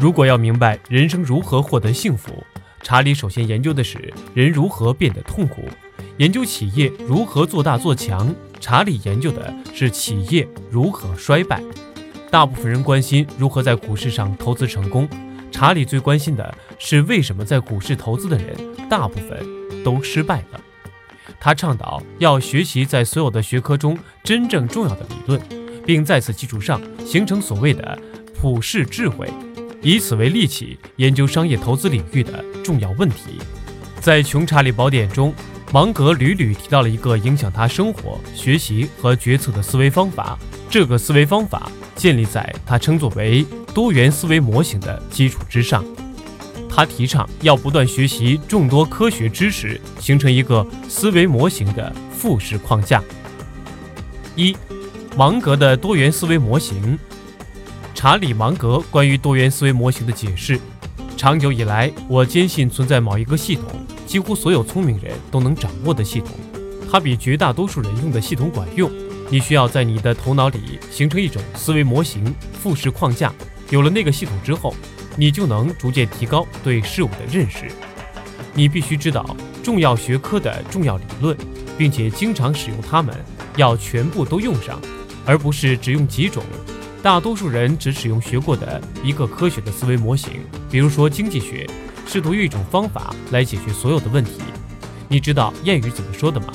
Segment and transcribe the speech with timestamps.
[0.00, 2.42] 如果要明白人生如何获得幸福，
[2.82, 5.68] 查理首先研究的是人如何变得痛苦；
[6.16, 11.62] 研究企业如何做大做强，查理研究的是企业如何衰败。
[12.30, 15.06] 大部分人关心如何在股市上投资成功，
[15.50, 18.56] 查理最关心的是为什么在股市投资的人
[18.88, 19.46] 大部分
[19.84, 20.60] 都失败了。
[21.38, 25.38] 他倡导要学习在所有的学科中真正重要的理论，
[25.84, 27.98] 并在此基础上形成所谓的
[28.34, 29.28] 普世智慧。
[29.82, 33.38] 以此为利器，研究商业投资领域的重要问题。
[33.98, 35.34] 在《穷查理宝典》中，
[35.72, 40.38] 芒格屡屡提到了一个影响他生活、学习和决策的思维方法。
[40.68, 43.44] 这个思维方法建立在他称作为
[43.74, 45.82] 多元思维模型的基础之上。
[46.68, 53.02] 他提倡要不断学习众多科学知识，形成一个思维模型的复式框架。
[54.36, 54.54] 一，
[55.16, 56.98] 芒格的多元思维模型。
[58.00, 60.58] 查理·芒格关于多元思维模型的解释：
[61.18, 63.64] 长久以来，我坚信存在某一个系统，
[64.06, 66.30] 几乎所有聪明人都能掌握的系统。
[66.90, 68.90] 它比绝大多数人用的系统管用。
[69.28, 73.30] 你需要在你的头脑里形成一种思维模型复式框架。
[73.68, 74.74] 有了那个系统之后，
[75.14, 77.70] 你就能逐渐提高对事物的认识。
[78.54, 81.36] 你必须知道重要学科的重要理论，
[81.76, 83.14] 并且经常使用它们，
[83.56, 84.80] 要全部都用上，
[85.26, 86.42] 而不是只用几种。
[87.02, 90.32] 大多数人只使用学过的一个科学的思维模型，
[90.70, 91.66] 比如说经济学，
[92.06, 94.32] 试图用一种方法来解决所有的问题。
[95.08, 96.52] 你知道谚语怎么说的吗？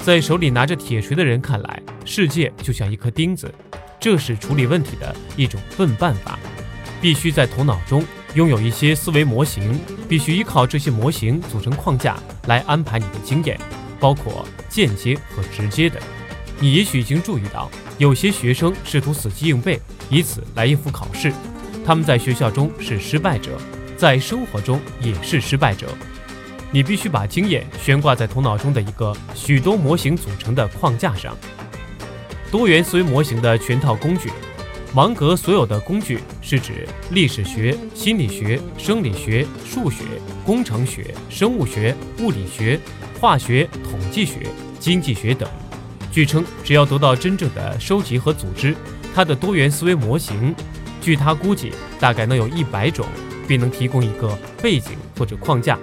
[0.00, 3.52] 在手里拿着铁锤的人看来，世界就像一颗钉子，
[3.98, 6.38] 这是处理问题的一种笨办法。
[7.00, 8.04] 必须在头脑中
[8.34, 12.16] 拥有一些思维模型，必须依靠这些模型组成框架
[12.46, 13.58] 来安排你的经验，
[13.98, 16.00] 包括间接和直接的。
[16.60, 17.68] 你也许已经注意到。
[18.00, 21.30] 有些学生试图死记硬背，以此来应付考试。
[21.84, 23.58] 他们在学校中是失败者，
[23.94, 25.86] 在生活中也是失败者。
[26.72, 31.36] 你必须把经验悬挂在头脑中的一个许多模型组成的框架上。
[32.50, 34.30] 多元思维模型的全套工具，
[34.94, 40.04] 芒格所有的工具是指历史学、心理学、生理学、数学、
[40.46, 42.80] 工程学、生物学、物理学、
[43.20, 44.46] 化学、统计学、
[44.78, 45.46] 经济学等。
[46.12, 48.74] 据称，只要得到真正的收集和组织，
[49.14, 50.54] 它的多元思维模型，
[51.00, 53.06] 据他估计，大概能有一百种，
[53.46, 55.78] 并能提供一个背景或者框架，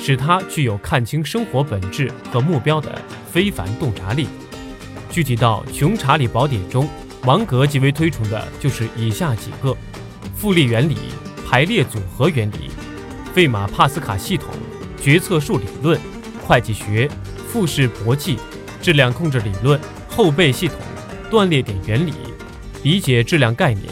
[0.00, 3.00] 使他具有看清生活本质和目标的
[3.30, 4.26] 非凡洞察力。
[5.10, 6.88] 具体到《穷查理宝典》中，
[7.22, 9.76] 芒格极为推崇的就是以下几个：
[10.34, 10.96] 复利原理、
[11.46, 12.70] 排列组合原理、
[13.34, 14.48] 费马帕斯卡系统、
[15.00, 16.00] 决策树理论、
[16.42, 17.08] 会计学、
[17.46, 18.38] 复式搏击。
[18.86, 20.76] 质量控制理论、后备系统、
[21.28, 22.12] 断裂点原理、
[22.84, 23.84] 理解质量概念、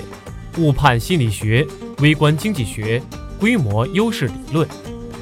[0.57, 1.67] 误判心理学、
[1.99, 3.03] 微观经济学、
[3.41, 4.69] 规模优势理论。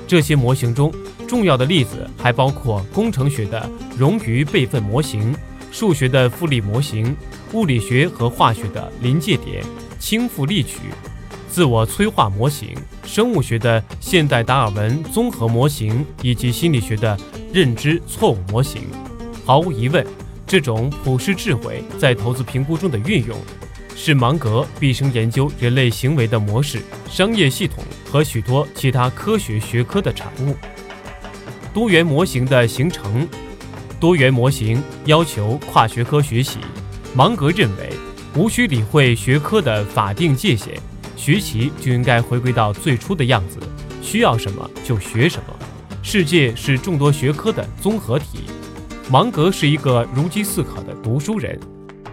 [0.06, 0.92] 这些模型中
[1.26, 3.66] 重要的例子还包括工程学的
[3.98, 5.34] 冗余备份模型、
[5.70, 7.16] 数学的复利模型、
[7.54, 9.64] 物理学和化学的临界点
[9.98, 10.80] 倾覆力曲、
[11.48, 17.18] 自我催化模型、生物学的现代达尔文综合模型以及心理学的
[17.54, 18.82] 认知错误模型。
[19.44, 20.06] 毫无疑问，
[20.46, 23.36] 这种普世智慧在投资评估中的运用，
[23.96, 26.80] 是芒格毕生研究人类行为的模式、
[27.10, 30.54] 商业系统和许多其他科学学科的产物。
[31.74, 33.26] 多元模型的形成，
[33.98, 36.58] 多元模型要求跨学科学习。
[37.14, 37.90] 芒格认为，
[38.36, 40.78] 无需理会学科的法定界限，
[41.16, 43.58] 学习就应该回归到最初的样子，
[44.00, 45.54] 需要什么就学什么。
[46.00, 48.44] 世界是众多学科的综合体。
[49.10, 51.58] 芒格是一个如饥似渴的读书人，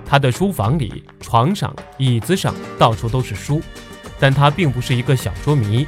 [0.06, 3.62] 他的书房里、床上、椅子上到处都是书，
[4.20, 5.88] 但他并不是一个小说迷。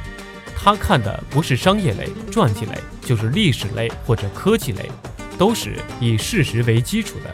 [0.56, 4.90] 他看的不是商业类、传记类，就是历史类或者科技类，
[5.36, 7.30] 都是以事实为基础的。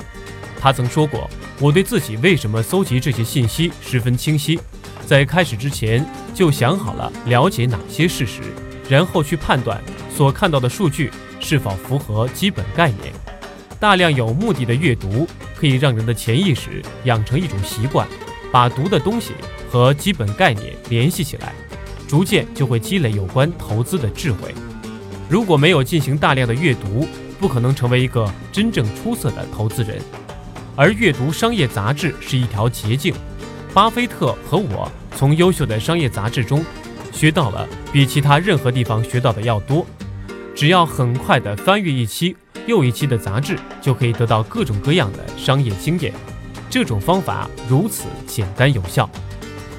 [0.59, 1.29] 他曾说过
[1.61, 4.59] ：“我对自己为什么搜集这些信息十分清晰，
[5.07, 6.05] 在开始之前
[6.35, 8.41] 就想好了了解哪些事实，
[8.89, 9.81] 然后去判断
[10.13, 13.13] 所看到的数据是否符合基本概念。”
[13.81, 15.27] 大量有目的的阅读
[15.57, 18.07] 可以让人的潜意识养成一种习惯，
[18.51, 19.33] 把读的东西
[19.71, 21.53] 和基本概念联系起来，
[22.09, 24.53] 逐渐就会积累有关投资的智慧。
[25.29, 27.07] 如果没有进行大量的阅读，
[27.39, 30.01] 不可能成为一个真正出色的投资人。
[30.75, 33.15] 而阅读商业杂志是一条捷径。
[33.75, 36.65] 巴菲特和我从优秀的商业杂志中
[37.13, 39.87] 学到了比其他任何地方学到的要多。
[40.55, 42.35] 只要很快地翻阅一期。
[42.69, 46.13] 又一期的杂志就可以得到各种各样的商业经验，
[46.69, 49.09] 这种方法如此简单有效。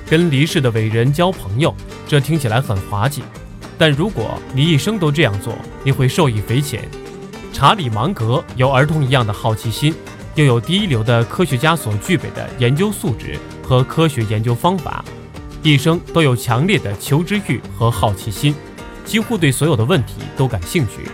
[0.09, 1.71] 跟离世的伟人交朋友，
[2.07, 3.21] 这听起来很滑稽。
[3.77, 5.53] 但如果你一生都这样做，
[5.83, 6.81] 你会受益匪浅。
[7.53, 9.93] 查理芒格有儿童一样的好奇心，
[10.33, 15.05] 又有第一流的科学家所具备的研究素质和科学研究方法，
[15.61, 18.55] 一生都有强烈的求知欲和好奇心，
[19.05, 21.07] 几乎对所有的问题都感兴趣。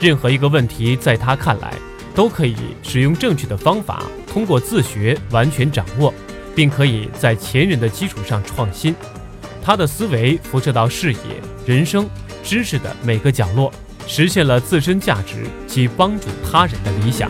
[0.00, 1.74] 任何一个问题在他看来，
[2.14, 6.12] 都可以使用正确的方法，通过自学完全掌握，
[6.54, 8.94] 并可以在前人的基础上创新。
[9.62, 11.18] 他的思维辐射到视野、
[11.66, 12.08] 人生、
[12.44, 13.72] 知识的每个角落。
[14.08, 17.28] 实现了自身价值及帮助他人的理想。